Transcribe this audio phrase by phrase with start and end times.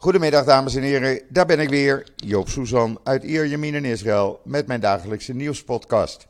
[0.00, 4.66] Goedemiddag dames en heren, daar ben ik weer, Joop Suzan uit Ierjemien in Israël met
[4.66, 6.26] mijn dagelijkse nieuwspodcast.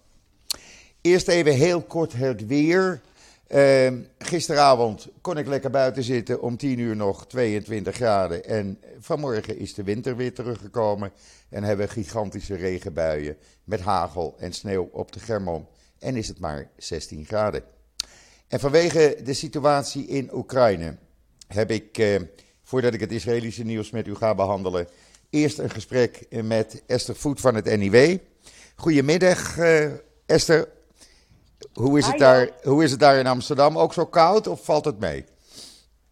[1.01, 3.01] Eerst even heel kort het weer.
[3.49, 8.45] Uh, gisteravond kon ik lekker buiten zitten, om 10 uur nog 22 graden.
[8.45, 11.13] En vanmorgen is de winter weer teruggekomen
[11.49, 15.67] en hebben we gigantische regenbuien met hagel en sneeuw op de Germon.
[15.99, 17.63] En is het maar 16 graden.
[18.47, 20.97] En vanwege de situatie in Oekraïne
[21.47, 22.21] heb ik, eh,
[22.69, 24.89] voordat ik het Israëlische nieuws met u ga behandelen,
[25.31, 28.19] eerst een gesprek met Esther Voet van het NIW.
[28.77, 29.93] Goedemiddag eh,
[30.27, 30.69] Esther,
[31.73, 33.79] hoe is, het daar, hoe is het daar in Amsterdam?
[33.79, 35.25] Ook zo koud of valt het mee?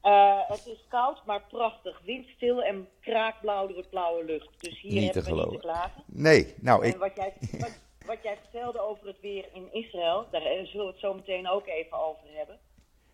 [0.03, 2.01] Uh, het is koud, maar prachtig.
[2.05, 4.49] Windstil en kraakblauw door het blauwe lucht.
[4.59, 6.03] Dus hier Niet te hebben we niet te klagen.
[6.07, 6.97] Nee, nou En ik...
[6.97, 10.93] wat jij, wat, wat jij vertelde over het weer in Israël, daar eh, zullen we
[10.93, 12.59] het zo meteen ook even over hebben.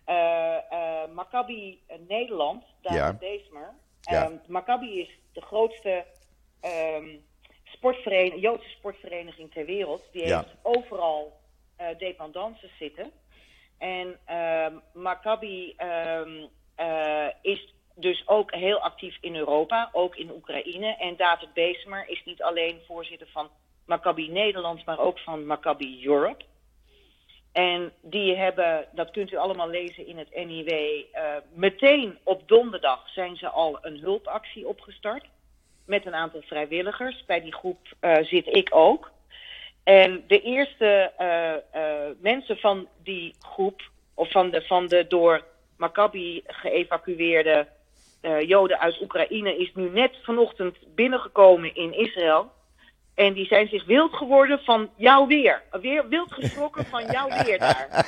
[0.04, 4.22] Eh eh, Maccabi eh, Nederland, daar Ja.
[4.24, 6.04] Ehm, Maccabi is de grootste
[6.60, 7.16] ehm,
[7.64, 10.08] sportverening, Joodse sportvereniging ter wereld.
[10.12, 10.36] Die Ja.
[10.36, 11.40] heeft overal
[11.98, 13.12] dependances zitten.
[13.78, 15.76] En ehm Maccabi
[17.42, 20.96] is dus ook heel actief in Europa, ook in Oekraïne.
[20.96, 23.50] En David Beesmer is niet alleen voorzitter van
[23.86, 26.44] Maccabi Nederland, maar ook van Maccabi Europe.
[27.52, 33.08] En die hebben, dat kunt u allemaal lezen in het NIW, eh, meteen op donderdag
[33.08, 35.24] zijn ze al een hulpactie opgestart.
[35.86, 37.24] Met een aantal vrijwilligers.
[37.24, 39.10] Bij die groep eh, zit ik ook.
[39.84, 41.82] En de eerste eh,
[42.20, 45.44] mensen van die groep, of van de, van de door
[45.76, 47.66] Maccabi geëvacueerde
[48.46, 52.50] Joden uit Oekraïne, is nu net vanochtend binnengekomen in Israël.
[53.14, 55.62] En die zijn zich wild geworden van jouw weer.
[55.80, 58.06] Weer wild geschrokken van jouw weer daar.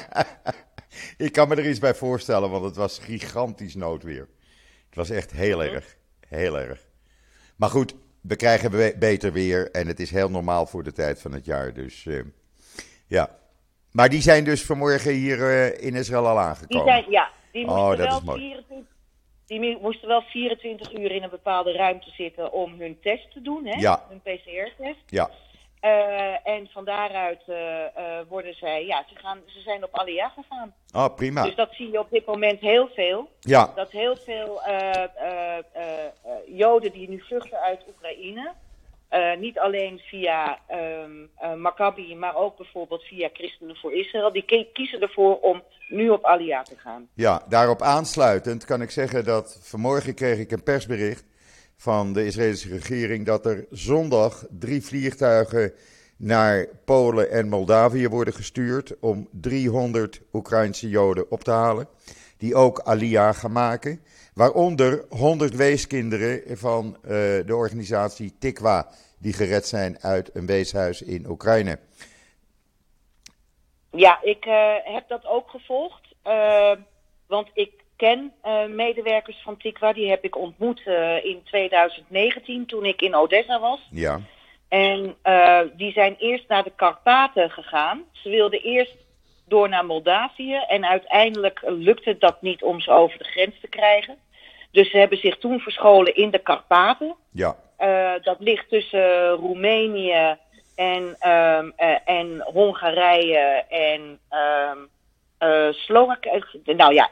[1.27, 4.29] ik kan me er iets bij voorstellen, want het was gigantisch noodweer.
[4.87, 5.97] Het was echt heel erg,
[6.29, 6.87] heel erg.
[7.57, 11.21] Maar goed, we krijgen be- beter weer en het is heel normaal voor de tijd
[11.21, 11.73] van het jaar.
[11.75, 12.21] Dus eh,
[13.07, 13.39] ja.
[13.91, 16.87] Maar die zijn dus vanmorgen hier eh, in Israël al Die aangekomen.
[16.87, 18.41] zijn, ja, die Oh, dat wel is mooi.
[18.41, 18.94] 24,
[19.47, 23.67] die moesten wel 24 uur in een bepaalde ruimte zitten om hun test te doen,
[23.67, 23.81] hè?
[23.81, 24.05] Ja.
[24.09, 25.03] hun PCR-test.
[25.07, 25.31] Ja,
[25.85, 30.31] Eh, en van daaruit eh, eh, worden zij, ja, ze, gaan, ze zijn op Aliyah
[30.33, 30.75] gegaan.
[30.93, 31.43] oh, prima.
[31.43, 33.29] Dus dat zie je op dit moment heel veel.
[33.41, 34.61] Ja, Dat heel veel
[36.47, 38.53] Joden die nu vluchten uit Oekraïne,
[39.15, 44.69] eh, niet alleen via eh, Maccabi, maar ook bijvoorbeeld via Christenen voor Israël, die ki-
[44.73, 47.09] kiezen ervoor om nu op Aliyah te gaan.
[47.15, 51.25] ja, daarop aansluitend kan ik zeggen dat vanmorgen kreeg ik een persbericht
[51.77, 55.73] van de Israëlische regering dat er zondag drie vliegtuigen
[56.17, 61.89] naar Polen en Moldavië worden gestuurd om 300 Oekraïnse Joden op te halen,
[62.39, 64.01] die ook Aliyah gaan maken.
[64.35, 67.11] Waaronder 100 weeskinderen van eh,
[67.47, 71.79] de organisatie Tikwa, die gered zijn uit een weeshuis in Oekraïne.
[73.91, 76.15] Ja, ik eh, heb dat ook gevolgd.
[76.23, 76.73] eh,
[77.27, 78.33] want ik ken
[78.69, 79.93] medewerkers van Tikwa.
[79.93, 80.81] Die heb ik ontmoet
[81.23, 83.89] in 2019 toen ik in Odessa was.
[83.91, 84.21] Ja,
[84.69, 85.17] En
[85.77, 88.03] die zijn eerst naar de Karpaten gegaan.
[88.13, 88.97] Ze wilden eerst
[89.47, 90.55] door naar Moldavië.
[90.55, 94.19] En uiteindelijk lukte dat niet om ze over de grens te krijgen.
[94.75, 97.15] Dus ze hebben zich toen verscholen in de Karpaten.
[97.31, 100.37] ja, Eh, dat ligt tussen Roemenië
[100.75, 104.79] en, ehm, eh, en Hongarije en ehm
[105.39, 106.45] eh, Slowakije.
[106.65, 107.11] Nou ja,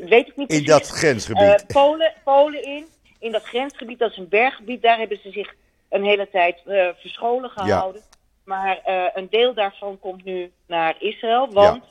[0.00, 0.66] weet ik niet in precies.
[0.66, 1.64] dat grensgebied.
[1.66, 2.86] Polen, Polen in,
[3.18, 5.54] in dat grensgebied, dat is een berggebied, daar hebben ze zich
[5.90, 6.62] een hele tijd
[6.96, 8.02] verscholen gehouden.
[8.48, 11.82] Maar eh, een deel daarvan komt nu naar Israël, want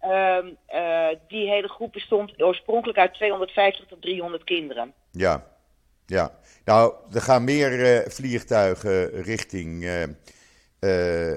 [0.00, 4.92] ehm, eh, die hele groep bestond oorspronkelijk uit 250 tot 300 kinderen.
[5.10, 5.46] Ja,
[6.06, 6.38] ja.
[6.64, 10.02] Nou, er gaan meer eh, vliegtuigen richting eh,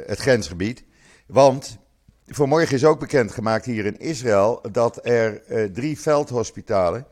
[0.06, 0.86] het grensgebied.
[1.28, 1.80] Want
[2.28, 5.42] vanmorgen is ook bekendgemaakt hier in Israël dat er
[5.74, 7.08] drie veldhospitalen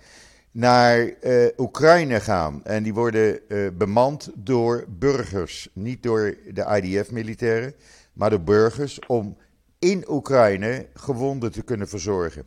[0.51, 1.13] naar
[1.57, 2.63] Oekraïne gaan.
[2.63, 3.39] En die worden
[3.77, 5.69] bemand door burgers.
[5.73, 7.75] Niet door de IDF-militairen,
[8.13, 9.37] maar door burgers om
[9.81, 12.45] in Oekraïne gewonden te kunnen verzorgen.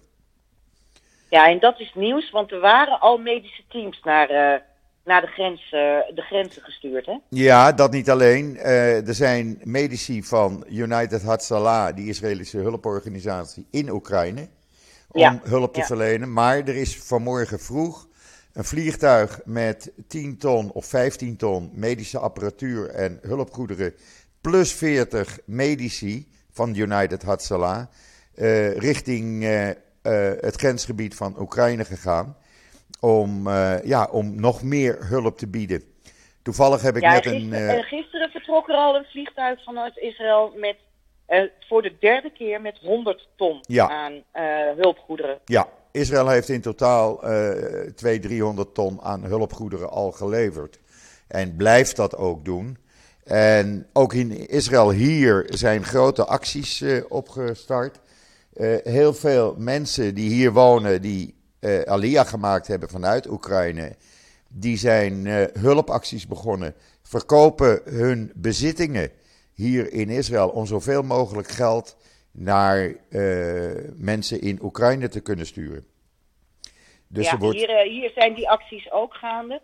[1.29, 4.61] Ja, en dat is nieuws, want er waren al medische teams naar, eh,
[5.05, 5.81] naar de, grens, eh,
[6.15, 7.07] de grenzen gestuurd.
[7.07, 7.19] Hè?
[7.29, 8.57] Ja, dat niet alleen.
[8.57, 14.49] Eh, er zijn medici van United Hatzalah, die Israëlische hulporganisatie in Oekraïne,
[15.11, 15.87] om Ja, hulp te ja.
[15.87, 16.33] verlenen.
[16.33, 18.09] Maar er is vanmorgen vroeg
[18.53, 23.95] een vliegtuig met 10 ton of 15 ton medische apparatuur en hulpgoederen,
[24.41, 27.87] plus 40 medici van United Hatzalah,
[28.35, 29.77] eh, richting eh, eh,
[30.41, 32.37] het grensgebied van Oekraïne gegaan
[33.01, 33.49] om,
[33.85, 35.83] ja, om nog meer hulp te bieden.
[36.43, 37.83] Toevallig heb ik ja, net gisteren, een.
[37.83, 40.77] gisteren vertrok er al een vliegtuig vanuit Israël met
[41.69, 44.23] voor de derde keer met 100 ton aan
[44.77, 45.39] hulpgoederen.
[45.45, 47.50] Ja, Israël heeft in totaal uh,
[47.95, 50.81] 200, 300 ton aan hulpgoederen al geleverd.
[51.29, 52.79] En blijft dat ook doen.
[53.25, 58.00] En ook in Israël hier zijn grote acties uh, opgestart.
[58.56, 63.97] Uh, heel veel mensen die hier wonen, die uh, Aliyah gemaakt hebben vanuit Oekraïne,
[64.49, 65.26] die zijn
[65.61, 66.75] hulpacties begonnen.
[67.03, 69.11] Verkopen hun bezittingen
[69.55, 71.97] hier in Israël om zoveel mogelijk geld
[72.31, 72.97] naar
[73.97, 75.85] mensen in Oekraïne te kunnen sturen.
[77.09, 77.59] Dus ja, wordt...
[77.59, 79.61] hier, hier zijn die acties ook gaande.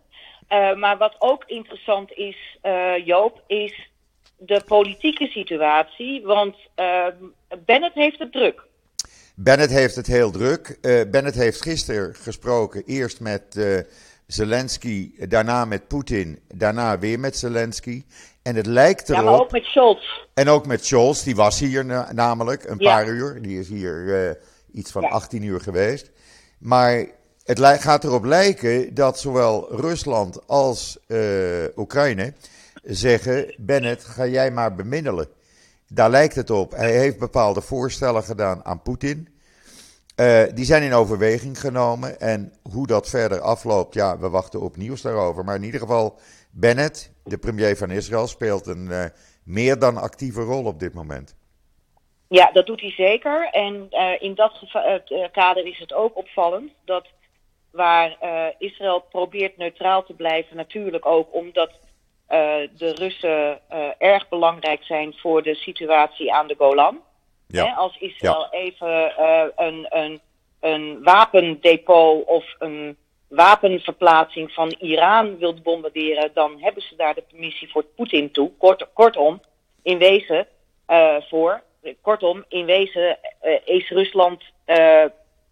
[0.52, 3.91] Uh, maar wat ook interessant is, uh, Joop, is
[4.37, 6.23] de politieke situatie.
[6.25, 7.06] Want uh,
[7.64, 8.62] Bennett heeft het druk.
[9.35, 10.79] Bennett heeft het heel druk.
[11.11, 13.58] Bennett heeft gisteren gesproken, eerst met
[14.26, 18.05] Zelensky, daarna met Poetin, daarna weer met Zelensky.
[18.43, 19.25] En het lijkt erop...
[19.25, 20.05] Ja, maar ook met Scholz.
[20.35, 23.43] En ook met Scholz, die was hier namelijk een paar uur.
[23.43, 24.38] Die is hier
[24.73, 25.08] iets van ja.
[25.08, 26.11] 18 uur geweest.
[26.58, 27.06] Maar
[27.45, 32.35] het gaat erop lijken dat zowel Rusland als uh, Oekraïne
[32.83, 35.29] zeggen: Bennett, ga jij maar bemiddelen.
[35.89, 36.71] Daar lijkt het op.
[36.71, 39.29] Hij heeft bepaalde voorstellen gedaan aan Poetin.
[40.17, 42.21] Uh, die zijn in overweging genomen.
[42.21, 45.45] En hoe dat verder afloopt, ja, we wachten op nieuws daarover.
[45.45, 46.19] Maar in ieder geval,
[46.51, 49.05] Bennett, de premier van Israël, speelt een uh,
[49.45, 51.35] meer dan actieve rol op dit moment.
[52.29, 53.49] Ja, dat doet hij zeker.
[53.51, 53.89] En
[54.19, 54.53] in dat
[55.33, 57.07] kader is het ook opvallend dat
[57.73, 64.29] waar uh, Israël probeert neutraal te blijven, natuurlijk ook omdat uh, de Russen uh, erg
[64.29, 67.01] belangrijk zijn voor de situatie aan de Golan.
[67.47, 67.65] Ja.
[67.65, 68.59] Hè, als Israël ja.
[68.59, 69.13] even
[69.57, 70.21] een, een,
[70.61, 72.97] een wapendepot of een
[73.29, 78.51] wapenverplaatsing van Iran wil bombarderen, dan hebben ze daar de permissie voor Poetin toe.
[78.59, 79.41] Kort, kortom,
[79.83, 80.47] in wezen
[81.29, 81.63] voor.
[82.01, 83.19] Kortom, in wezen
[83.65, 84.43] is Rusland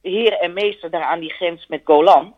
[0.08, 2.36] heer en meester daar aan die grens met Golan.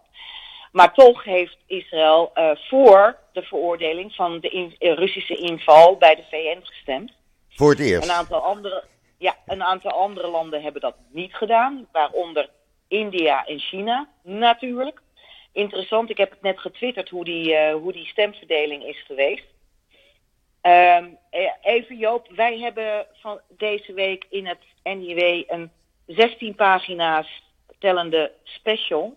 [0.73, 6.15] Maar toch heeft Israël uh, voor de veroordeling van de in, uh, Russische inval bij
[6.15, 7.13] de VN gestemd.
[7.49, 8.09] Voor het eerst.
[8.09, 8.85] Een aantal, andere,
[9.19, 12.49] ja, een aantal andere landen hebben dat niet gedaan, waaronder
[12.89, 15.01] India en China natuurlijk.
[15.53, 19.45] Interessant, ik heb het net getwitterd hoe die, uh, hoe die stemverdeling is geweest.
[20.63, 21.19] Um,
[21.61, 25.71] even Joop, wij hebben van deze week in het NIW een
[26.07, 27.43] 16 pagina's
[27.81, 29.17] tellende special.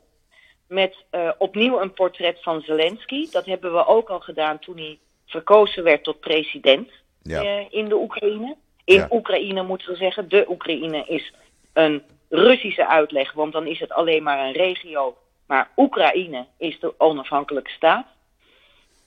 [0.67, 3.31] Met uh, opnieuw een portret van Zelensky.
[3.31, 6.89] Dat hebben we ook al gedaan toen hij verkozen werd tot president
[7.21, 7.43] ja.
[7.43, 8.55] uh, in de Oekraïne.
[8.85, 9.07] In ja.
[9.09, 10.29] Oekraïne moeten we zeggen.
[10.29, 11.33] De Oekraïne is
[11.73, 15.17] een Russische uitleg, want dan is het alleen maar een regio.
[15.47, 18.05] Maar Oekraïne is de onafhankelijke staat.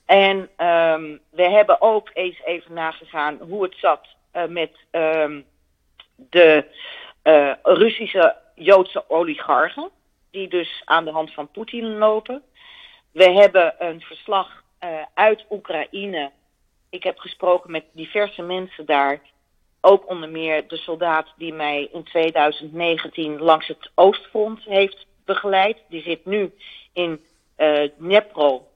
[0.05, 5.45] En um, we hebben ook eens even nagegaan hoe het zat uh, met um,
[6.17, 6.65] de
[7.63, 9.91] Russische Joodse oligarchen,
[10.31, 12.43] die dus aan de hand van Poetin lopen.
[13.13, 16.31] We hebben een verslag uh, uit Oekraïne.
[16.91, 19.21] Ik heb gesproken met diverse mensen daar.
[19.81, 25.79] Ook onder meer de soldaat die mij in 2019 langs het Oostfront heeft begeleid.
[25.89, 26.53] Die zit nu
[26.93, 27.21] in
[27.59, 28.69] uh, Dnepro,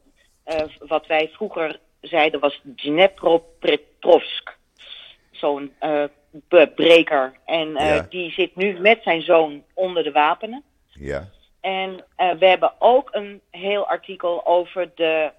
[0.47, 4.57] uh, wat wij vroeger zeiden was Dnepropetrovsk.
[5.31, 5.73] Zo'n
[6.75, 7.33] breker.
[7.45, 8.07] En uh, ja.
[8.11, 10.63] die zit nu met zijn zoon onder de wapenen.
[10.89, 11.29] Ja.
[11.61, 15.33] En uh, we hebben ook een heel artikel over de,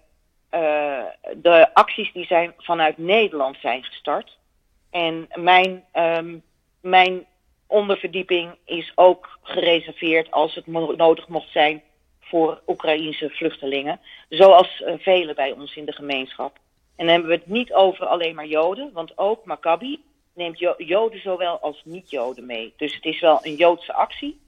[0.51, 1.03] uh,
[1.35, 4.37] de acties die zijn vanuit Nederland zijn gestart.
[4.89, 6.43] En mijn, um,
[6.81, 7.25] mijn
[7.67, 10.67] onderverdieping is ook gereserveerd als het
[10.97, 11.81] nodig mocht zijn
[12.19, 13.99] voor Oekraïense vluchtelingen.
[14.29, 16.57] Zoals velen bij ons in de gemeenschap.
[16.95, 21.21] En dan hebben we het niet over alleen maar Joden, want ook Maccabi, neemt Joden
[21.21, 22.73] zowel als niet-Joden mee.
[22.77, 24.41] Dus het is wel een Joodse actie.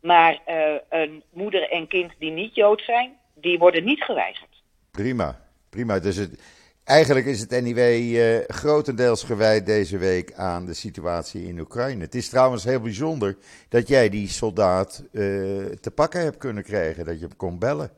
[0.00, 4.62] Maar uh, een moeder en kind die niet Jood zijn, die worden niet geweigerd.
[4.90, 5.98] Prima, prima.
[5.98, 6.42] Dus het,
[6.84, 12.04] eigenlijk is het NIW uh, grotendeels gewijd deze week aan de situatie in Oekraïne.
[12.04, 13.36] Het is trouwens heel bijzonder
[13.68, 15.22] dat jij die soldaat uh,
[15.66, 17.90] te pakken hebt kunnen krijgen, dat je hem kon bellen.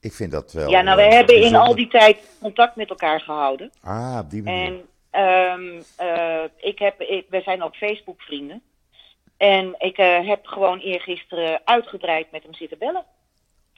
[0.00, 0.70] Ik vind dat wel.
[0.70, 1.60] Ja, nou, we hebben bijzonder.
[1.60, 3.70] in al die tijd contact met elkaar gehouden.
[3.80, 4.66] Ah, op die manier.
[4.66, 4.82] En
[5.16, 8.62] Um, uh, ik heb, ik, we zijn ook Facebook vrienden.
[9.36, 13.04] En ik uh, heb gewoon eergisteren uitgebreid met hem zitten bellen.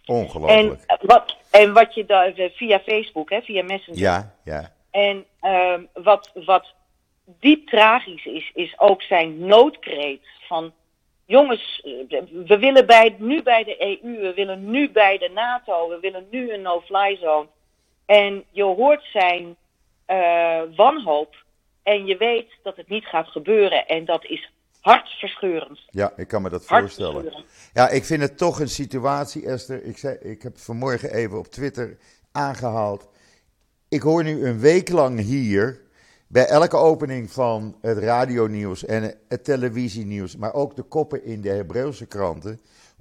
[0.07, 0.81] Ongelooflijk.
[0.87, 4.01] En wat, en wat je daar via Facebook, hè, via Messenger.
[4.01, 4.73] Ja, ja.
[4.91, 6.75] En um, wat, wat
[7.25, 10.73] diep tragisch is, is ook zijn noodkreet van
[11.27, 15.89] jongens, eh, we willen bij, nu bij de EU, we willen nu bij de NATO,
[15.89, 17.47] we willen nu een no-fly zone.
[18.07, 19.57] En je hoort zijn
[20.07, 21.45] uh, wanhoop
[21.83, 23.87] en je weet dat het niet gaat gebeuren.
[23.87, 25.81] En dat is hartverscheurend.
[25.91, 27.45] Ja, ik kan me dat voorstellen.
[27.73, 29.85] Ja, ik vind het toch een situatie, Esther.
[29.85, 31.99] Ik, zei, ik heb vanmorgen even op Twitter
[32.33, 33.09] aangehaald.
[33.89, 35.81] Ik hoor nu een week lang hier
[36.27, 41.51] bij elke opening van het radionieuws en het televisienieuws, maar ook de koppen in de
[41.51, 42.61] Hebreeuwse kranten,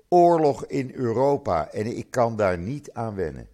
[0.09, 1.69] oorlog in Europa.
[1.71, 3.47] En ik kan daar niet aan wennen.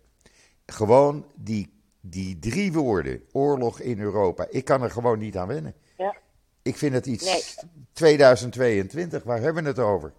[0.65, 5.74] Gewoon die, die drie woorden, oorlog in Europa, ik kan er gewoon niet aan wennen.
[5.98, 6.15] Ja.
[6.63, 7.58] Ik vind het iets
[7.93, 10.13] 2022, waar hebben we het over?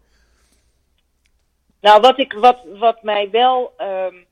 [1.80, 4.26] Nou, wat, ik, wat, wat mij wel um,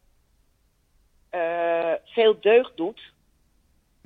[1.35, 3.13] uh, veel deugd doet,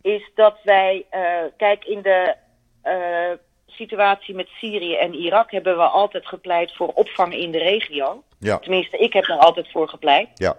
[0.03, 2.37] is dat wij, uh, kijk, in de
[2.85, 8.23] uh, situatie met Syrië en Irak hebben we altijd gepleit voor opvang in de regio.
[8.39, 8.59] Ja.
[8.59, 10.29] Tenminste, ik heb er altijd voor gepleit.
[10.35, 10.57] Ja.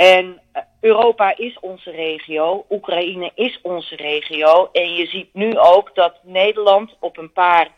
[0.00, 0.40] En
[0.80, 4.68] Europa is onze regio, Oekraïne is onze regio.
[4.72, 7.68] En je ziet nu ook dat Nederland op een paar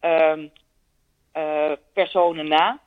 [0.00, 0.50] um,
[1.36, 2.80] uh, personen na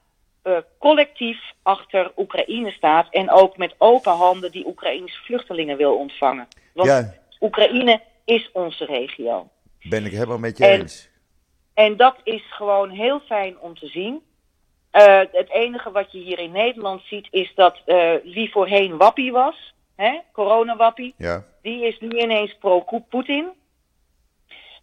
[0.43, 3.07] uh, collectief achter Oekraïne staat.
[3.09, 6.47] En ook met open handen die Oekraïnse vluchtelingen wil ontvangen.
[6.73, 7.13] Want ja.
[7.39, 9.49] Oekraïne is onze regio.
[9.81, 11.09] Ben ik helemaal met je eens.
[11.73, 14.21] En dat is gewoon heel fijn om te zien.
[14.91, 19.31] Uh, het enige wat je hier in Nederland ziet is dat uh, wie voorheen wappie
[19.31, 21.45] was, hè, coronawappie, ja.
[21.61, 23.49] die is nu ineens pro-Poetin.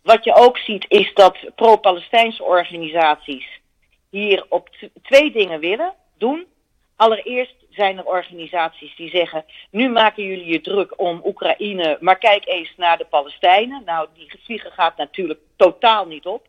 [0.03, 3.61] Wat je ook ziet is dat pro-Palestijnse organisaties
[4.11, 4.69] hier op
[5.03, 6.47] twee dingen willen doen.
[6.97, 12.47] Allereerst zijn er organisaties die zeggen: nu maken jullie je druk om Oekraïne, maar kijk
[12.47, 13.83] eens naar de Palestijnen.
[13.85, 16.47] Nou, die vliegen gaat natuurlijk totaal niet op.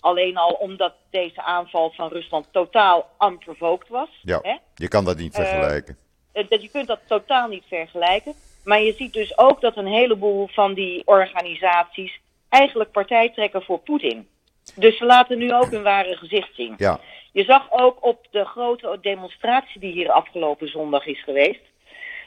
[0.00, 4.08] Alleen al omdat deze aanval van Rusland totaal unprovoked was.
[4.22, 4.56] Ja, hè?
[4.74, 5.96] je kan dat niet vergelijken.
[6.32, 8.34] Uh, je kunt dat totaal niet vergelijken.
[8.64, 13.78] Maar je ziet dus ook dat een heleboel van die organisaties eigenlijk partij trekken voor
[13.78, 14.28] Poetin.
[14.74, 16.74] Dus ze laten nu ook hun ware gezicht zien.
[16.76, 17.00] Ja.
[17.32, 21.60] Je zag ook op de grote demonstratie die hier afgelopen zondag is geweest,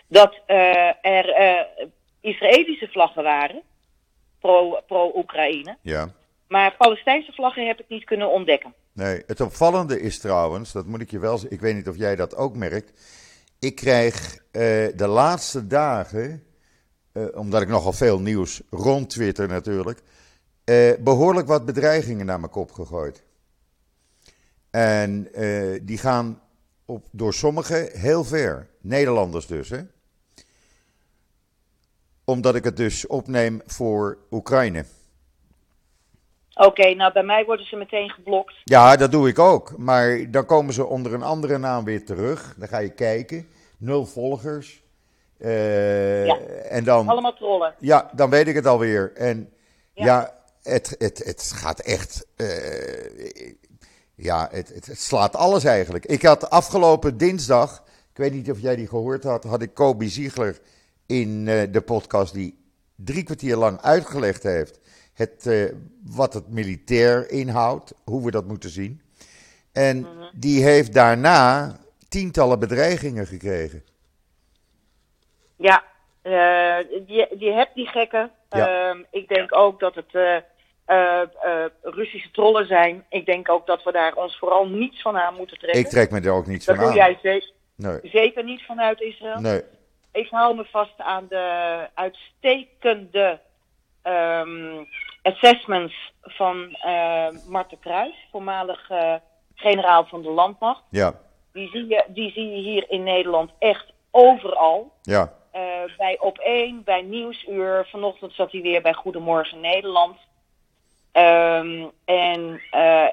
[0.08, 1.86] dat uh, er uh,
[2.22, 3.62] Israëlische vlaggen waren,
[4.88, 5.78] pro-Oekraïne.
[5.82, 6.14] Pro ja.
[6.52, 8.74] Maar Palestijnse vlaggen heb ik niet kunnen ontdekken.
[8.94, 11.98] Nee, het opvallende is trouwens, dat moet ik je wel zeggen, ik weet niet of
[11.98, 13.00] jij dat ook merkt.
[13.60, 14.42] Ik krijg uh,
[14.96, 16.44] de laatste dagen,
[17.34, 20.02] omdat ik nogal veel nieuws rond Twitter natuurlijk,
[21.00, 23.24] behoorlijk wat bedreigingen naar mijn kop gegooid.
[24.70, 25.32] En
[25.82, 26.42] die gaan
[26.86, 28.70] op, door sommigen heel ver.
[28.82, 29.82] Nederlanders dus, hè?
[32.24, 34.86] Omdat ik het dus opneem voor Oekraïne.
[36.66, 38.54] Oké, nou bij mij worden ze meteen geblokt.
[38.64, 39.78] Ja, dat doe ik ook.
[39.78, 42.56] Maar dan komen ze onder een andere naam weer terug.
[42.58, 43.48] Dan ga je kijken.
[43.78, 44.82] Nul volgers.
[45.40, 46.38] Uh, ja,
[46.70, 47.74] en dan, allemaal trollen.
[47.80, 49.12] Ja, dan weet ik het alweer.
[49.16, 49.54] En
[49.94, 52.28] ja, ja het, het, het gaat echt.
[52.38, 53.54] Uh,
[54.16, 56.06] ja, het, het, slaat alles eigenlijk.
[56.06, 60.10] Ik had afgelopen dinsdag, ik weet niet of jij die gehoord had, had ik Kobe
[60.10, 60.60] Ziegler
[61.06, 62.60] in uh, de podcast die
[62.96, 64.80] drie kwartier lang uitgelegd heeft
[65.22, 65.72] het, uh,
[66.06, 69.02] wat het militair inhoudt, hoe we dat moeten zien.
[69.72, 70.30] En mm -hmm.
[70.34, 71.76] die heeft daarna
[72.10, 73.84] tientallen bedreigingen gekregen.
[75.56, 75.84] Ja,
[76.24, 78.32] uh, die, die hebt die gekken.
[78.50, 78.94] Ja.
[78.94, 80.38] Uh, ik denk ook dat het uh,
[81.82, 83.06] Russische trollen zijn.
[83.10, 85.82] Ik denk ook dat we daar ons vooral niets van aan moeten trekken.
[85.82, 86.96] Ik trek me er ook niets dat van aan.
[86.96, 88.00] Dat doe jij zeker, nee.
[88.04, 89.40] zeker niet vanuit Israël.
[89.40, 89.62] Nee.
[90.12, 93.40] Ik hou me vast aan de uitstekende
[94.04, 94.88] um,
[95.22, 98.90] assessments van uh, Marten Kruis, voormalig
[99.56, 100.84] generaal van de landmacht.
[100.90, 101.14] Ja.
[101.54, 104.92] Die zie, je, die zie je hier in Nederland echt overal.
[105.02, 105.34] Ja.
[105.98, 107.88] bij Op1, bij Nieuwsuur.
[107.90, 110.18] Vanochtend zat hij weer bij Goedemorgen Nederland.
[111.14, 112.62] Um, en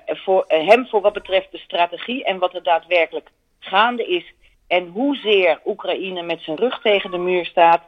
[0.07, 4.35] voor hem voor wat betreft de strategie en wat er daadwerkelijk gaande is
[4.67, 7.83] en hoezeer Oekraïne met zijn rug tegen de muur staat,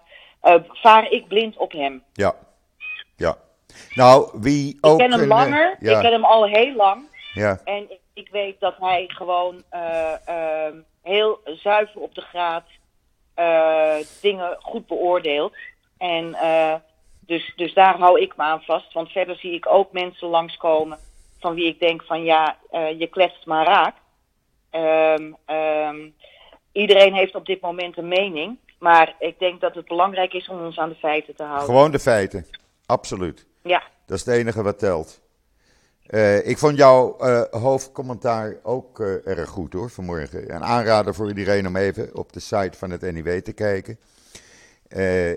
[0.72, 2.02] vaar ik blind op hem.
[2.12, 2.34] Ja,
[3.16, 3.36] ja.
[3.94, 5.00] Nou, wie ook...
[5.00, 5.96] Ik ken hem langer, ja.
[5.96, 7.08] ik ken hem al heel lang.
[7.34, 7.60] Ja.
[7.64, 12.64] En ik, ik weet dat hij gewoon uh, uh, heel zuiver op de graad
[14.20, 15.54] dingen goed beoordeelt.
[15.98, 16.36] En
[17.20, 18.92] dus, dus daar hou ik me aan vast.
[18.92, 20.98] Want verder zie ik ook mensen langskomen
[21.38, 22.56] van wie ik denk van ja,
[22.98, 23.94] je kletst maar raak.
[25.18, 26.14] Um, um,
[26.72, 28.58] iedereen heeft op dit moment een mening.
[28.78, 31.66] Maar ik denk dat het belangrijk is om ons aan de feiten te houden.
[31.66, 32.46] Gewoon de feiten,
[32.86, 33.46] absoluut.
[33.62, 33.82] Ja.
[34.06, 35.20] Dat is het enige wat telt.
[36.06, 40.54] Uh, ik vond jouw uh, hoofdcommentaar ook uh, erg goed hoor, vanmorgen.
[40.54, 43.98] Een aanrader voor iedereen om even op de site van het NIW te kijken.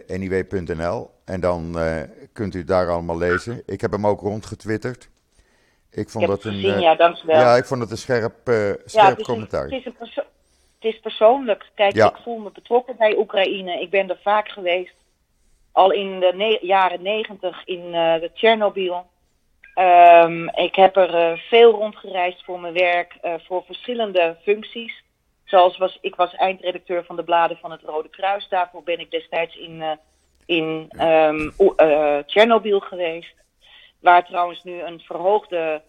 [0.07, 1.09] NIW.nl.
[1.25, 1.77] En dan
[2.33, 3.63] kunt u daar allemaal lezen.
[3.65, 5.09] Ik heb hem ook rondgetwitterd.
[5.91, 6.53] Ik vond ik dat een.
[6.53, 7.39] Gezien, ja, dankjewel.
[7.39, 9.71] Ja, ik vond het een scherp, scherp ja, het commentaar.
[9.71, 9.95] Is een
[10.83, 11.65] het is persoonlijk.
[11.75, 12.09] Kijk, ja.
[12.09, 13.81] ik voel me betrokken bij Oekraïne.
[13.81, 14.93] Ik ben er vaak geweest.
[15.73, 19.05] Al in de jaren negentig in de Tsjernobyl.
[19.75, 25.03] Um, ik heb er uh, veel rondgereisd voor mijn werk, uh, voor verschillende functies.
[25.43, 28.47] Zoals was, ik was eindredacteur van de bladen van het Rode Kruis.
[28.49, 29.91] Daarvoor ben ik destijds in, uh,
[30.45, 31.53] in um,
[32.25, 33.33] Tsjernobyl geweest.
[33.99, 35.81] Waar trouwens nu een verhoogde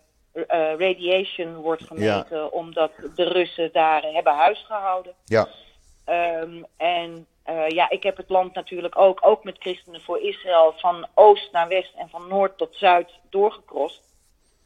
[0.78, 2.44] radiation wordt gemeten, ja.
[2.44, 5.14] omdat de Russen daar hebben huisgehouden.
[5.24, 5.48] Ja.
[6.40, 10.74] Um, en uh, ja, ik heb het land natuurlijk ook, ook met Christenen voor Israël,
[10.76, 14.02] van oost naar west en van noord tot zuid doorgekrost.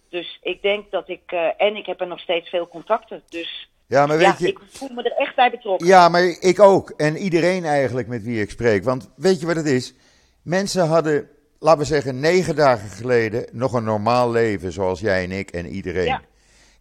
[0.08, 3.22] Dus ik denk dat ik, uh, en ik heb er nog steeds veel contacten.
[3.28, 5.86] Dus ja, maar weet ja, je, ik voel me er echt bij betrokken.
[5.86, 6.90] Ja, maar ik ook.
[6.90, 8.84] En iedereen eigenlijk met wie ik spreek.
[8.84, 9.94] Want weet je wat het is?
[10.42, 15.32] Mensen hadden, laten we zeggen, negen dagen geleden nog een normaal leven, zoals jij en
[15.32, 16.04] ik en iedereen.
[16.04, 16.22] Ja.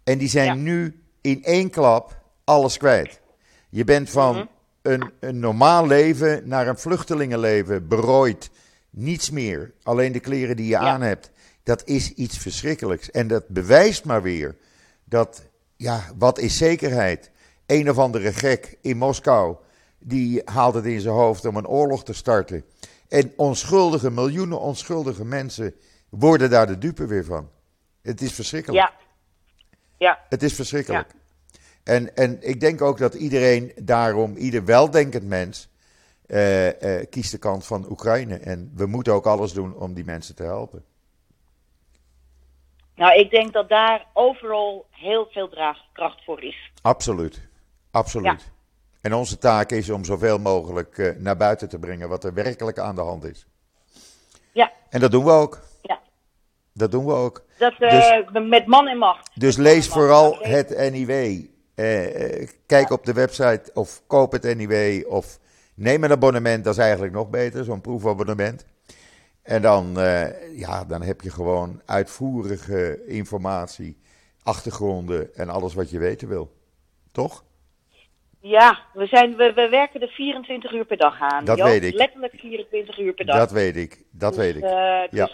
[0.04, 0.54] En die zijn ja.
[0.54, 3.22] nu in één klap alles kwijt.
[3.70, 4.34] Je bent van.
[4.34, 4.56] Mm -hmm
[4.88, 8.50] een, een normaal leven naar een vluchtelingenleven berooid.
[8.90, 9.74] Niets meer.
[9.84, 11.32] Alleen de kleren die je aan hebt.
[11.64, 13.12] Dat is iets verschrikkelijks.
[13.12, 14.56] En dat bewijst maar weer
[15.04, 17.32] dat, ja, wat is zekerheid?
[17.66, 19.56] Een of andere gek in Moskou,
[20.00, 22.64] die haalt het in zijn hoofd om een oorlog te starten.
[23.08, 25.76] En onschuldige, miljoenen onschuldige mensen
[26.10, 27.50] worden daar de dupe weer van.
[28.02, 28.82] Het is verschrikkelijk.
[28.88, 28.94] Ja.
[29.98, 30.20] ja.
[30.30, 31.08] Het is verschrikkelijk.
[31.12, 31.27] Ja.
[31.88, 35.70] En, en ik denk ook dat iedereen daarom, ieder weldenkend mens,
[36.28, 38.38] uh, uh, kiest de kant van Oekraïne.
[38.38, 40.86] En we moeten ook alles doen om die mensen te helpen.
[42.96, 46.72] Nou, ik denk dat daar overal heel veel draagkracht voor is.
[46.82, 47.48] Absoluut,
[47.92, 48.42] absoluut.
[48.42, 48.52] Ja.
[49.02, 52.80] En onze taak is om zoveel mogelijk uh, naar buiten te brengen wat er werkelijk
[52.80, 53.48] aan de hand is.
[54.52, 54.72] Ja.
[54.90, 55.60] En dat doen we ook.
[55.82, 56.00] Ja.
[56.74, 57.46] Dat doen we ook.
[57.58, 59.30] Dat, dus, met man en macht.
[59.34, 61.46] Dus lees vooral het NIW.
[61.80, 65.40] Uh, kijk op de website of koop het anyway of
[65.76, 66.64] neem een abonnement.
[66.64, 68.66] Dat is eigenlijk nog beter, zo'n proefabonnement.
[69.44, 73.98] En dan, uh, ja, dan heb je gewoon uitvoerige informatie,
[74.44, 76.52] achtergronden en alles wat je weten wil.
[77.12, 77.44] Toch?
[78.40, 81.46] Ja, we, zijn, we, we werken er 24 uur per dag aan.
[81.46, 81.94] Dat weet ik.
[81.94, 83.38] Letterlijk 24 uur per dag.
[83.38, 84.64] Dat weet ik, dat dus, weet ik.
[84.64, 85.30] Uh, dus, ja.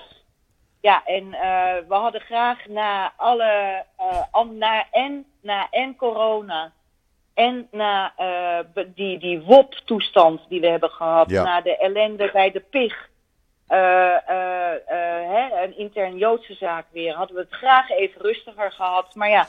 [0.83, 3.83] Ja, en uh, we hadden graag na alle,
[4.33, 6.71] uh, na, en, na en corona
[7.33, 11.43] en na uh, die, die WOP-toestand die we hebben gehad, ja.
[11.43, 13.09] na de ellende bij de PIG,
[13.67, 19.15] hè, een intern Joodse zaak weer, hadden we het graag even rustiger gehad.
[19.15, 19.47] Maar ja,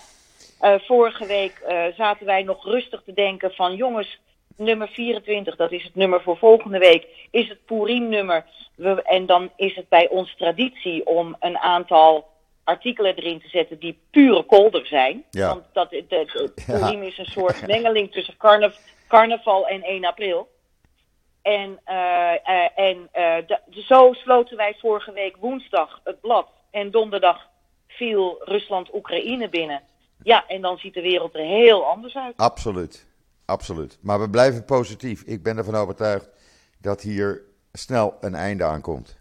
[0.78, 1.62] vorige week
[1.96, 4.20] zaten wij nog rustig te denken van jongens,
[4.56, 8.44] nummer 24, dat is het nummer voor volgende week, is het Purim-nummer.
[9.04, 12.32] En dan is het bij ons traditie om een aantal
[12.64, 15.24] artikelen erin te zetten die pure kolder zijn.
[15.30, 15.48] Ja.
[15.48, 18.74] Want dat, de, de, Purim is een soort mengeling tussen carnav
[19.08, 20.48] carnaval en 1 april.
[21.42, 21.94] En, uh,
[22.46, 26.48] uh, en uh, de, zo sloten wij vorige week woensdag het blad.
[26.70, 27.48] En donderdag
[27.86, 29.82] viel Rusland-Oekraïne binnen.
[30.22, 32.36] Ja, en dan ziet de wereld er heel anders uit.
[32.36, 33.06] Absoluut.
[33.44, 33.98] Absoluut.
[34.00, 35.22] Maar we blijven positief.
[35.22, 36.28] Ik ben ervan overtuigd
[36.78, 39.18] dat hier snel een einde aankomt.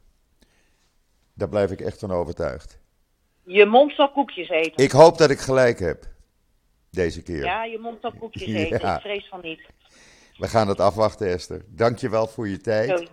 [1.34, 2.80] Daar blijf ik echt van overtuigd.
[3.44, 4.84] Je mond zal koekjes eten.
[4.84, 6.06] Ik hoop dat ik gelijk heb.
[6.90, 7.44] Deze keer.
[7.44, 8.94] Ja, je mond zal koekjes eten.
[8.96, 9.62] Ik vrees van niet.
[10.38, 11.66] We gaan het afwachten, Esther.
[11.68, 13.10] Dank je wel voor je tijd.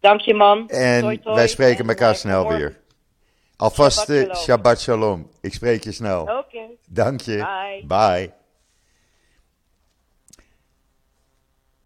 [0.00, 0.68] Dank je, man.
[0.68, 1.34] En toi, toi.
[1.34, 2.80] wij spreken en elkaar snel weer.
[3.56, 4.36] Alvast Shabbat shalom.
[4.36, 5.30] Shabbat shalom.
[5.40, 6.22] Ik spreek je snel.
[6.22, 6.32] Oké.
[6.32, 6.78] Okay.
[6.88, 7.36] Dank je.
[7.36, 7.84] Bye.
[7.86, 8.32] Bye.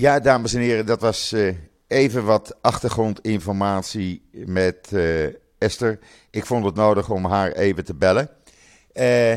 [0.01, 1.55] Ja, dames en heren, dat was uh,
[1.87, 5.27] even wat achtergrondinformatie met uh,
[5.59, 5.99] Esther.
[6.31, 8.31] Ik vond het nodig om haar even te bellen.
[8.95, 9.35] Uh,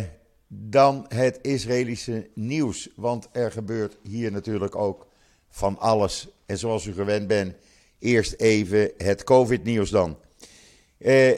[0.48, 5.08] dan het Israëlische nieuws, want er gebeurt hier natuurlijk ook
[5.50, 6.28] van alles.
[6.46, 7.56] En zoals u gewend bent,
[8.00, 10.18] eerst even het COVID-nieuws dan.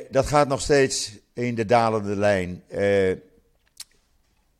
[0.09, 2.63] dat gaat nog steeds in de dalende lijn.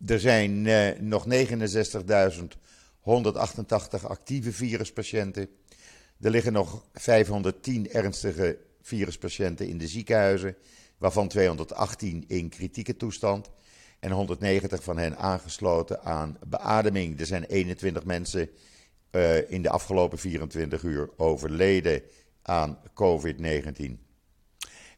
[0.05, 0.61] er zijn
[1.07, 2.63] nog 69.000
[3.05, 5.49] 188 actieve viruspatiënten.
[6.21, 10.55] Er liggen nog 510 ernstige viruspatiënten in de ziekenhuizen,
[10.97, 13.51] waarvan 218 in kritieke toestand
[13.99, 17.19] en 190 van hen aangesloten aan beademing.
[17.19, 18.49] Er zijn 21 mensen
[19.11, 22.01] uh, in de afgelopen 24 uur overleden
[22.41, 23.91] aan COVID-19.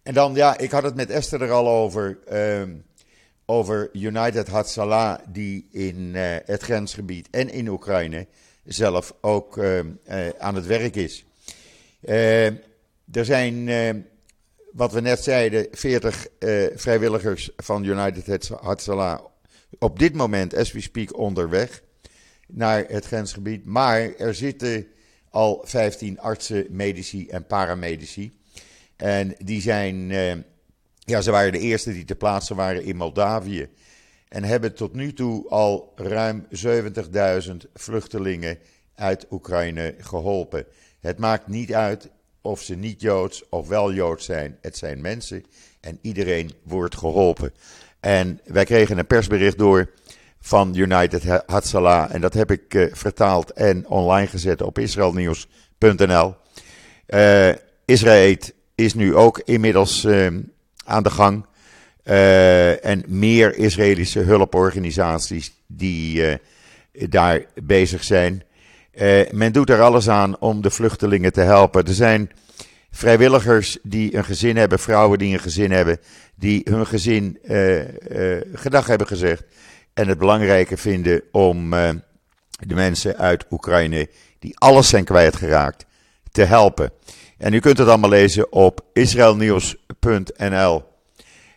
[0.03, 2.19] en dan, ja, ik had het met Esther er al over.
[2.25, 2.75] Ehm,
[3.49, 8.27] over United Hatzalah, die in uh, het grensgebied en in Oekraïne
[8.63, 11.25] zelf ook uh, uh, aan het werk is.
[13.11, 13.69] er zijn,
[14.71, 16.27] wat we net zeiden, 40
[16.75, 19.19] vrijwilligers van United Hatzalah
[19.79, 21.81] op dit moment, as we speak, onderweg
[22.47, 23.65] naar het grensgebied.
[23.65, 24.87] Maar er zitten
[25.29, 28.31] al 15 artsen, medici en paramedici.
[28.95, 30.11] En die zijn
[31.09, 33.69] ja, ze waren de eerste die te plaatsen waren in Moldavië.
[34.27, 36.47] En hebben tot nu toe al ruim
[37.47, 38.57] 70.000 vluchtelingen
[38.95, 40.65] uit Oekraïne geholpen.
[40.99, 42.09] Het maakt niet uit
[42.41, 44.57] of ze niet joods of wel joods zijn.
[44.61, 45.45] Het zijn mensen
[45.79, 47.53] en iedereen wordt geholpen.
[47.99, 49.91] En wij kregen een persbericht door
[50.39, 52.13] van United Hatzalah.
[52.13, 56.35] En dat heb ik uh, vertaald en online gezet op israelnieuws.nl.
[57.07, 57.49] Uh,
[57.85, 58.37] Israël
[58.75, 60.03] is nu ook inmiddels.
[60.03, 60.27] Uh,
[60.87, 61.45] aan de gang.
[62.03, 66.35] Uh, en meer Israëlische hulporganisaties die uh,
[67.09, 68.43] daar bezig zijn.
[68.93, 71.85] Uh, men doet er alles aan om de vluchtelingen te helpen.
[71.85, 72.31] Er zijn
[72.91, 75.99] vrijwilligers die een gezin hebben, vrouwen die een gezin hebben,
[76.35, 77.39] die hun gezin
[78.53, 79.43] gedag hebben gezegd.
[79.93, 85.85] En het belangrijke vinden om de mensen uit Oekraïne, die alles zijn kwijtgeraakt,
[86.37, 86.91] te helpen.
[87.37, 90.83] En u kunt het allemaal lezen op israelnieuws.nl.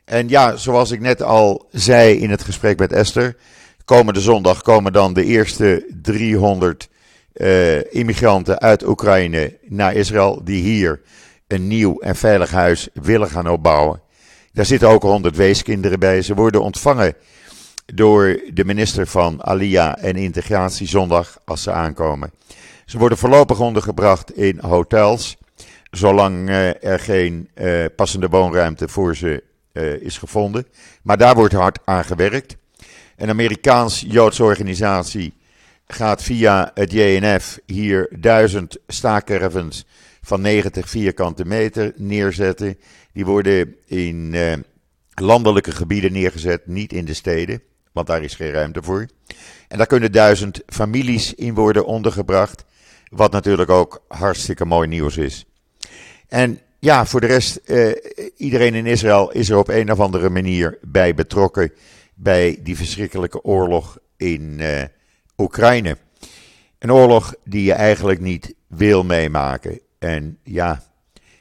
[0.05, 3.37] En ja, zoals ik net al zei in het gesprek met Esther,
[3.85, 6.88] komende zondag komen dan de eerste 300
[7.35, 11.01] uh, eh, immigranten uit Oekraïne naar Israël, die hier
[11.47, 14.01] een nieuw en veilig huis willen gaan opbouwen.
[14.53, 16.23] Daar zitten ook 100 weeskinderen bij.
[16.23, 17.14] Ze worden ontvangen
[17.95, 22.31] door de minister van Alia en Integratie zondag als ze aankomen.
[22.90, 25.37] Ze worden voorlopig ondergebracht in hotels
[25.90, 30.66] zolang uh, er geen uh, passende woonruimte voor ze uh, is gevonden.
[31.03, 32.57] Maar daar wordt hard aan gewerkt.
[33.16, 35.35] Een Amerikaans-Joodse organisatie
[35.87, 39.87] gaat via het JNF hier duizend staakcaravans
[40.22, 42.79] van 90 vierkante meter neerzetten.
[43.12, 44.35] Die worden in
[45.14, 49.07] landelijke gebieden neergezet, niet in de steden, want daar is geen ruimte voor.
[49.68, 52.64] En daar kunnen duizend families in worden ondergebracht,
[53.11, 55.44] wat natuurlijk ook hartstikke mooi nieuws is.
[56.29, 57.90] En ja, voor de rest, eh,
[58.37, 61.73] iedereen in Israël is er op een of andere manier bij betrokken
[62.14, 64.83] bij die verschrikkelijke oorlog in eh,
[65.38, 65.96] Oekraïne.
[66.79, 69.81] Een oorlog die je eigenlijk niet wil meemaken.
[69.99, 70.83] En ja,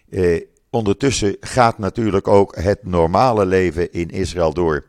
[0.10, 4.86] eh, ondertussen gaat natuurlijk ook het normale leven in Israël door.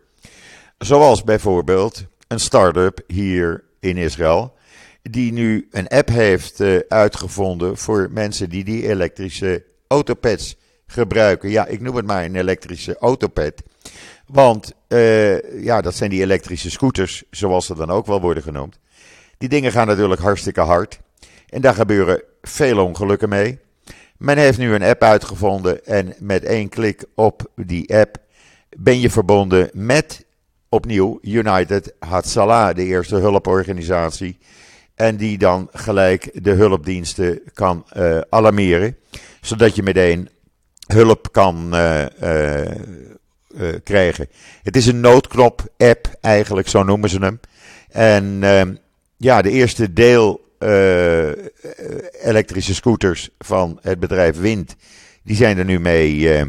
[0.79, 4.55] Zoals bijvoorbeeld een start-up hier in Israël,
[5.03, 11.51] die nu een app heeft uh, uitgevonden voor mensen die die elektrische autopads gebruiken.
[11.51, 13.63] Ja, ik noem het maar een elektrische autopad.
[14.27, 18.79] Want uh, ja, dat zijn die elektrische scooters, zoals ze dan ook wel worden genoemd.
[19.39, 21.01] Die dingen gaan natuurlijk hartstikke hard.
[21.49, 23.59] En daar gebeuren veel ongelukken mee.
[24.19, 28.17] Men heeft nu een app uitgevonden en met één klik op die app
[28.77, 30.25] ben je verbonden met
[30.69, 34.39] opnieuw United Hatzalah, de eerste hulporganisatie.
[35.01, 38.97] En die dan gelijk de hulpdiensten kan uh, alarmeren
[39.41, 40.29] zodat je meteen
[40.87, 42.67] hulp kan uh, uh,
[43.85, 44.29] krijgen.
[44.63, 47.41] Het is een noodknop-app, eigenlijk, zo noemen ze hem.
[47.89, 48.75] En ehm,
[49.17, 50.49] ja, de eerste deel
[52.23, 54.77] elektrische scooters van het bedrijf Wind,
[55.23, 56.45] die zijn er nu mee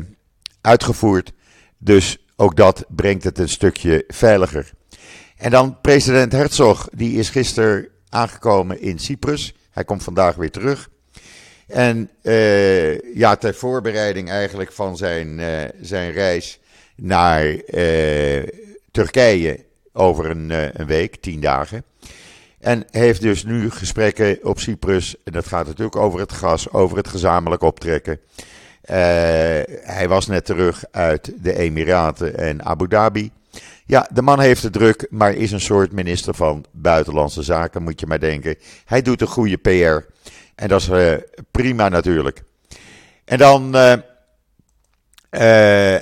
[0.62, 1.34] uitgevoerd.
[1.78, 4.72] Dus ook dat brengt het een stukje veiliger.
[5.38, 9.54] En dan president Herzog, die is gisteren aangekomen in Cyprus.
[9.72, 10.90] Hij komt vandaag weer terug.
[11.68, 16.60] En uh, ja, ter voorbereiding eigenlijk van zijn, uh, zijn reis
[16.96, 18.44] naar uh,
[18.92, 21.84] Turkije over een, een, week, tien dagen.
[22.60, 25.16] En heeft dus nu gesprekken op Cyprus.
[25.24, 28.20] En dat gaat natuurlijk over het gas, over het gezamenlijk optrekken.
[29.82, 33.32] hij was net terug uit de Emiraten en Abu Dhabi.
[33.92, 38.00] Ja, de man heeft het druk, maar is een soort minister van Buitenlandse Zaken, moet
[38.00, 38.56] je maar denken.
[38.86, 40.14] Hij doet een goede PR.
[40.56, 41.14] En dat is uh,
[41.52, 42.44] prima natuurlijk.
[43.26, 43.94] En dan uh,
[45.32, 46.02] uh,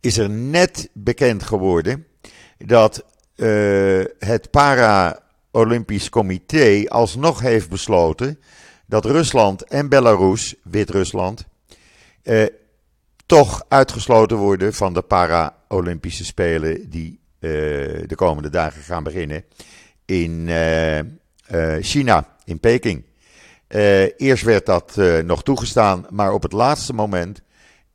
[0.00, 2.06] is er net bekend geworden
[2.58, 3.04] dat
[4.18, 8.40] het Para-Olympisch Comité alsnog heeft besloten
[8.86, 11.44] dat Rusland en Belarus, Wit-Rusland,
[13.26, 15.60] toch uitgesloten worden van de Para-Olympische
[16.24, 19.44] Spelen die de komende dagen gaan beginnen
[20.04, 20.48] in
[21.80, 23.04] China, in Peking.
[24.16, 27.42] Eerst werd dat nog toegestaan, maar op het laatste moment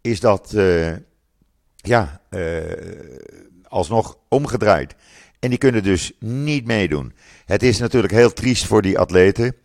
[0.02, 0.56] is dat
[1.76, 2.22] ja,
[3.64, 4.96] alsnog omgedraaid.
[5.40, 7.14] En die kunnen dus niet meedoen.
[7.46, 9.56] Het is natuurlijk heel triest voor die atleten.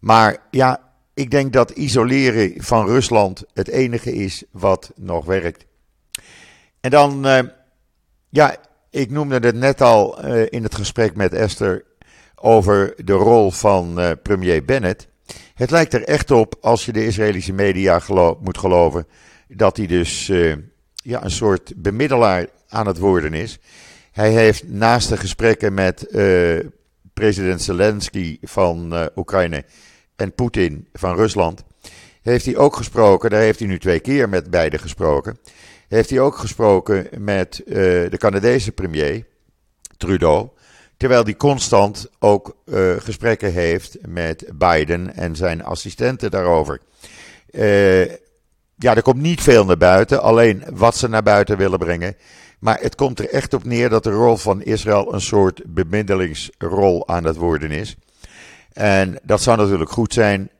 [0.00, 5.64] Maar ja, ik denk dat isoleren van Rusland het enige is wat nog werkt.
[6.80, 7.26] En dan,
[8.32, 8.56] ja,
[8.90, 11.84] ik noemde het net al uh, in het gesprek met Esther
[12.34, 15.08] over de rol van uh, premier Bennett.
[15.54, 18.00] Het lijkt er echt op, als je de Israëlische media
[18.40, 19.06] moet geloven,
[19.48, 20.26] dat hij dus
[20.94, 23.58] ja, een soort bemiddelaar aan het worden is.
[24.12, 26.06] Hij heeft naast de gesprekken met
[27.14, 29.64] president Zelensky van Oekraïne
[30.16, 31.64] en Poetin van Rusland,
[32.22, 35.38] heeft hij ook gesproken, daar heeft hij nu twee keer met beide gesproken,
[35.92, 39.26] heeft hij ook gesproken met uh, de Canadese premier
[39.96, 40.48] Trudeau,
[40.96, 46.80] terwijl hij constant ook uh, gesprekken heeft met Biden en zijn assistenten daarover.
[47.50, 48.04] Uh,
[48.76, 52.16] ja, er komt niet veel naar buiten, alleen wat ze naar buiten willen brengen.
[52.58, 57.08] Maar het komt er echt op neer dat de rol van Israël een soort bemiddelingsrol
[57.08, 57.96] aan het worden is.
[58.72, 60.50] En dat zou natuurlijk goed zijn.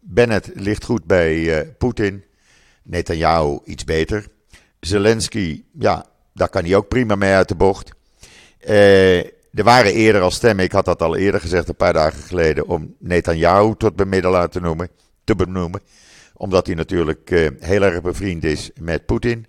[0.00, 2.24] Bennett ligt goed bij Poetin.
[2.82, 4.26] Netanyahu iets beter.
[4.80, 7.90] Zelensky, ja, daar kan hij ook prima mee uit de bocht.
[8.68, 9.18] Uh,
[9.54, 12.66] er waren eerder al stemmen, ik had dat al eerder gezegd, een paar dagen geleden,
[12.66, 14.88] om Netanyahu tot bemiddelaar te, noemen,
[15.24, 15.80] te benoemen.
[16.34, 19.46] Omdat hij natuurlijk heel erg bevriend is met Poetin.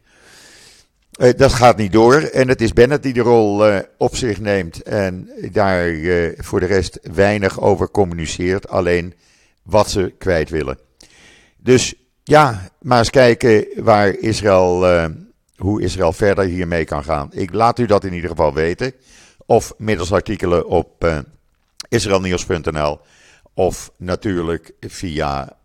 [1.19, 2.21] Uh, dat gaat niet door.
[2.21, 4.83] En het is Bennett die de rol op zich neemt.
[4.83, 5.93] En daar
[6.37, 8.69] voor de rest weinig over communiceert.
[8.69, 9.13] Alleen
[9.63, 10.79] wat ze kwijt willen.
[11.57, 15.09] Dus ja, maar eens kijken waar Israël,
[15.55, 17.29] hoe Israël verder hiermee kan gaan.
[17.33, 18.93] Ik laat u dat in ieder geval weten.
[19.45, 21.23] Of middels artikelen op
[21.89, 22.99] israelnieuws.nl.
[23.53, 25.57] Of natuurlijk via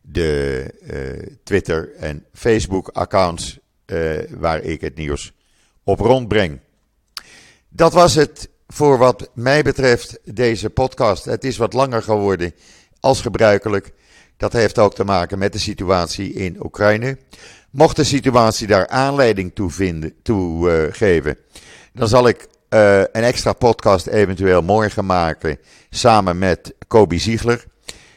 [0.00, 0.66] de
[1.44, 3.58] Twitter en Facebook accounts
[3.92, 5.32] uh, waar ik het nieuws
[5.84, 6.60] op rondbreng.
[7.68, 11.24] Dat was het voor wat mij betreft deze podcast.
[11.24, 12.54] Het is wat langer geworden
[13.00, 13.92] als gebruikelijk.
[14.38, 17.18] Dat heeft ook te maken met de situatie in Oekraïne.
[17.70, 21.38] Mocht de situatie daar aanleiding toe, vinden, toe uh, geven,
[21.92, 25.58] dan zal ik uh, een extra podcast eventueel morgen maken
[25.90, 27.64] samen met Kobi Ziegler.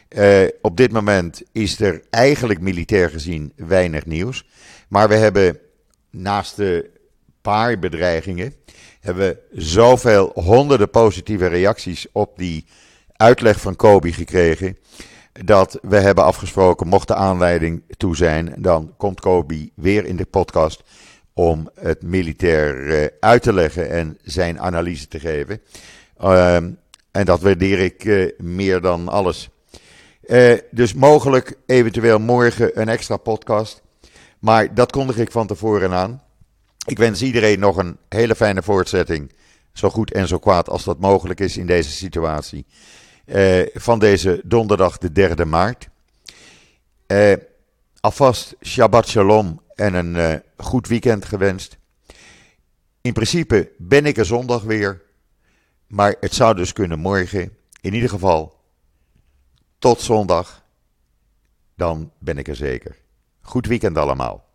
[0.10, 4.46] Uh, op dit moment is er eigenlijk militair gezien weinig nieuws.
[4.88, 5.60] Maar we hebben
[6.10, 6.90] naast de
[7.42, 8.54] paar bedreigingen,
[9.00, 12.66] hebben we zoveel honderden positieve reacties op die
[13.16, 14.78] uitleg van Kobi gekregen.
[15.44, 20.26] Dat we hebben afgesproken, mocht de aanleiding toe zijn, dan komt Kobi weer in de
[20.26, 20.84] podcast
[21.34, 25.62] om het militair uh, uit te leggen en zijn analyse te geven.
[26.22, 26.56] Uh,
[27.12, 29.50] en dat waardeer ik uh, meer dan alles.
[30.24, 33.82] Uh, dus mogelijk eventueel morgen een extra podcast.
[34.40, 36.22] Maar dat kondig ik van tevoren aan.
[36.86, 39.32] Ik wens iedereen nog een hele fijne voortzetting.
[39.74, 42.66] Zo goed en zo kwaad als dat mogelijk is in deze situatie.
[43.36, 45.90] Uh, van deze donderdag, de 3e maart.
[47.08, 47.34] Uh,
[48.00, 51.78] alvast Shabbat Shalom en een uh, goed weekend gewenst.
[53.02, 55.02] In principe ben ik er zondag weer.
[55.88, 57.58] Maar het zou dus kunnen morgen.
[57.82, 58.60] In ieder geval,
[59.80, 60.64] tot zondag.
[61.76, 62.96] Dan ben ik er zeker.
[63.42, 64.51] Goed weekend allemaal.